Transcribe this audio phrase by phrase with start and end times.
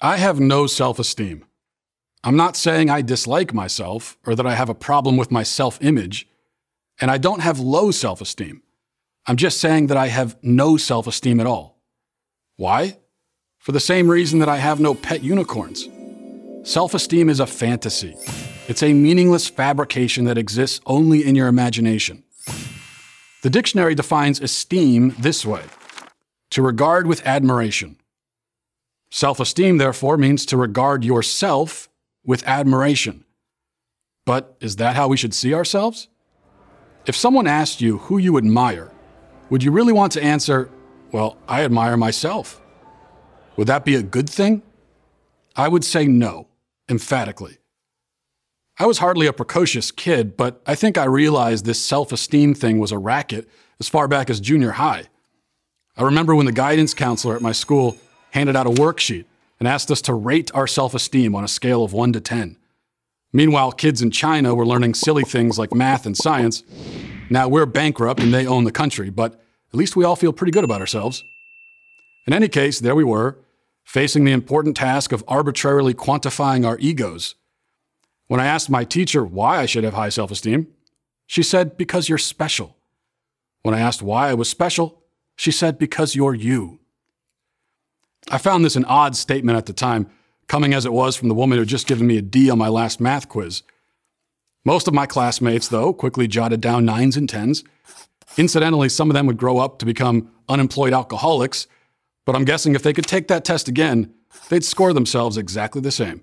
[0.00, 1.44] I have no self esteem.
[2.22, 5.82] I'm not saying I dislike myself or that I have a problem with my self
[5.82, 6.28] image,
[7.00, 8.62] and I don't have low self esteem.
[9.26, 11.80] I'm just saying that I have no self esteem at all.
[12.56, 12.98] Why?
[13.58, 15.88] For the same reason that I have no pet unicorns.
[16.62, 18.14] Self esteem is a fantasy,
[18.68, 22.22] it's a meaningless fabrication that exists only in your imagination.
[23.42, 25.62] The dictionary defines esteem this way
[26.50, 27.97] to regard with admiration.
[29.10, 31.88] Self esteem, therefore, means to regard yourself
[32.24, 33.24] with admiration.
[34.26, 36.08] But is that how we should see ourselves?
[37.06, 38.90] If someone asked you who you admire,
[39.48, 40.68] would you really want to answer,
[41.10, 42.60] Well, I admire myself?
[43.56, 44.62] Would that be a good thing?
[45.56, 46.48] I would say no,
[46.88, 47.58] emphatically.
[48.78, 52.78] I was hardly a precocious kid, but I think I realized this self esteem thing
[52.78, 53.48] was a racket
[53.80, 55.04] as far back as junior high.
[55.96, 57.96] I remember when the guidance counselor at my school
[58.38, 59.24] handed out a worksheet
[59.58, 62.56] and asked us to rate our self esteem on a scale of 1 to 10.
[63.32, 66.62] Meanwhile, kids in China were learning silly things like math and science.
[67.28, 69.32] Now we're bankrupt and they own the country, but
[69.72, 71.24] at least we all feel pretty good about ourselves.
[72.26, 73.38] In any case, there we were,
[73.84, 77.34] facing the important task of arbitrarily quantifying our egos.
[78.28, 80.68] When I asked my teacher why I should have high self esteem,
[81.26, 82.76] she said, Because you're special.
[83.62, 85.02] When I asked why I was special,
[85.34, 86.78] she said, Because you're you.
[88.30, 90.10] I found this an odd statement at the time,
[90.48, 92.58] coming as it was from the woman who had just given me a D on
[92.58, 93.62] my last math quiz.
[94.64, 97.64] Most of my classmates, though, quickly jotted down nines and tens.
[98.36, 101.66] Incidentally, some of them would grow up to become unemployed alcoholics,
[102.26, 104.12] but I'm guessing if they could take that test again,
[104.50, 106.22] they'd score themselves exactly the same.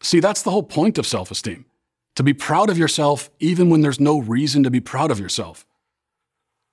[0.00, 1.66] See, that's the whole point of self esteem
[2.14, 5.66] to be proud of yourself even when there's no reason to be proud of yourself.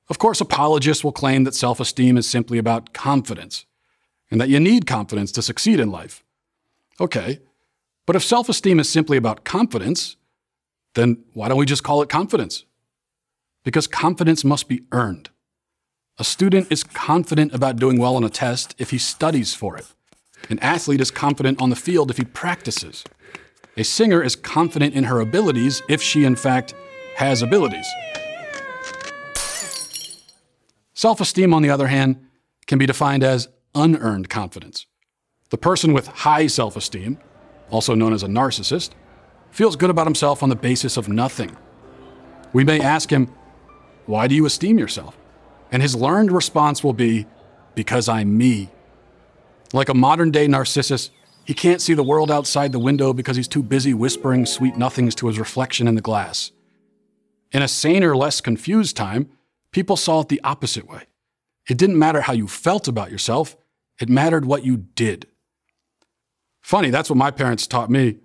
[0.10, 3.66] Of course, apologists will claim that self esteem is simply about confidence
[4.32, 6.24] and that you need confidence to succeed in life.
[7.00, 7.40] Okay,
[8.06, 10.16] but if self esteem is simply about confidence,
[10.94, 12.66] then why don't we just call it confidence?
[13.64, 15.30] Because confidence must be earned.
[16.18, 19.86] A student is confident about doing well on a test if he studies for it.
[20.50, 23.04] An athlete is confident on the field if he practices.
[23.76, 26.74] A singer is confident in her abilities if she, in fact,
[27.18, 27.88] has abilities.
[30.94, 32.26] Self esteem, on the other hand,
[32.68, 34.88] can be defined as unearned confidence.
[35.50, 37.20] The person with high self esteem,
[37.70, 38.92] also known as a narcissist,
[39.52, 41.56] feels good about himself on the basis of nothing.
[42.54, 43.34] We may ask him,
[44.06, 45.18] Why do you esteem yourself?
[45.72, 47.26] And his learned response will be,
[47.76, 48.70] Because I'm me.
[49.74, 51.12] Like a modern day narcissus,
[51.44, 55.14] he can't see the world outside the window because he's too busy whispering sweet nothings
[55.16, 56.52] to his reflection in the glass.
[57.52, 59.30] In a saner, less confused time,
[59.72, 61.04] people saw it the opposite way.
[61.70, 63.56] It didn't matter how you felt about yourself,
[64.00, 65.28] it mattered what you did.
[66.62, 68.18] Funny, that's what my parents taught me.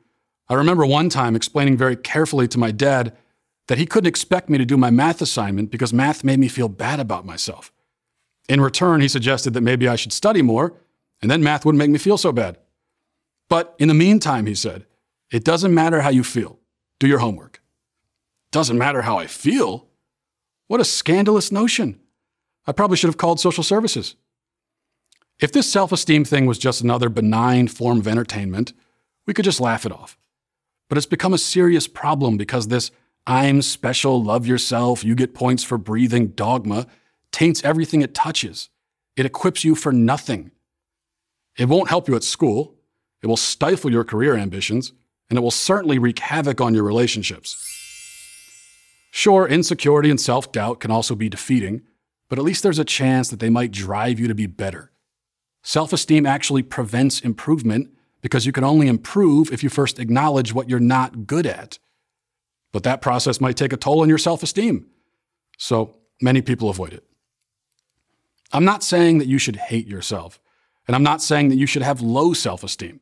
[0.49, 3.17] I remember one time explaining very carefully to my dad
[3.69, 6.69] that he couldn't expect me to do my math assignment because math made me feel
[6.69, 7.73] bad about myself.
[8.49, 10.75] In return, he suggested that maybe I should study more,
[11.23, 12.59] and then math wouldn't make me feel so bad.
[13.49, 14.87] But in the meantime, he said,
[15.31, 16.59] it doesn't matter how you feel.
[16.99, 17.63] Do your homework.
[18.51, 19.87] Doesn't matter how I feel?
[20.67, 22.01] What a scandalous notion.
[22.67, 24.17] I probably should have called social services.
[25.41, 28.73] If this self esteem thing was just another benign form of entertainment,
[29.27, 30.19] we could just laugh it off.
[30.89, 32.91] But it's become a serious problem because this
[33.27, 36.87] I'm special, love yourself, you get points for breathing dogma
[37.33, 38.69] taints everything it touches.
[39.17, 40.51] It equips you for nothing.
[41.57, 42.75] It won't help you at school,
[43.23, 44.93] it will stifle your career ambitions,
[45.29, 47.57] and it will certainly wreak havoc on your relationships.
[49.11, 51.83] Sure, insecurity and self doubt can also be defeating,
[52.29, 54.91] but at least there's a chance that they might drive you to be better.
[55.63, 57.91] Self esteem actually prevents improvement
[58.23, 61.79] because you can only improve if you first acknowledge what you're not good at.
[62.73, 64.87] But that process might take a toll on your self esteem.
[65.59, 67.05] So many people avoid it.
[68.53, 70.41] I'm not saying that you should hate yourself,
[70.87, 73.01] and I'm not saying that you should have low self esteem.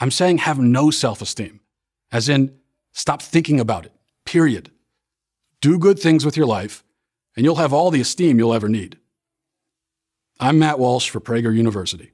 [0.00, 1.60] I'm saying have no self esteem,
[2.12, 2.54] as in,
[2.92, 3.92] stop thinking about it,
[4.24, 4.70] period.
[5.60, 6.84] Do good things with your life,
[7.34, 8.98] and you'll have all the esteem you'll ever need.
[10.40, 12.12] I'm Matt Walsh for Prager University.